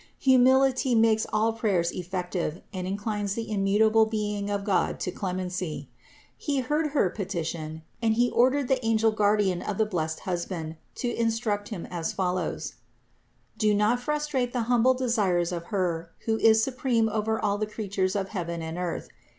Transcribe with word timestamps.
Humility 0.17 0.95
makes 0.95 1.27
all 1.31 1.53
prayers 1.53 1.91
effective 1.91 2.63
and 2.73 2.87
inclines 2.87 3.35
the 3.35 3.43
im 3.43 3.63
mutable 3.63 4.07
Being 4.07 4.49
of 4.49 4.63
God 4.63 4.99
to 5.01 5.11
clemency. 5.11 5.91
He 6.35 6.61
heard 6.61 6.93
Her 6.93 7.11
peti 7.11 7.43
tion 7.43 7.83
and 8.01 8.15
He 8.15 8.31
ordered 8.31 8.67
the 8.67 8.83
angel 8.83 9.11
guardian 9.11 9.61
of 9.61 9.77
the 9.77 9.85
blessed 9.85 10.21
husband 10.21 10.77
to 10.95 11.13
instruct 11.15 11.69
him 11.69 11.85
as 11.91 12.13
follows: 12.13 12.77
"Do 13.59 13.75
not 13.75 13.99
frustrate 13.99 14.53
the 14.53 14.61
humble 14.63 14.95
desires 14.95 15.51
of 15.51 15.65
Her 15.65 16.09
who 16.25 16.39
is 16.39 16.63
supreme 16.63 17.07
over 17.07 17.39
all 17.39 17.59
the 17.59 17.67
creatures 17.67 18.15
of 18.15 18.29
heaven 18.29 18.63
and 18.63 18.79
earth. 18.79 19.07